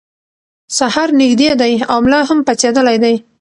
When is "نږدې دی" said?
1.21-1.73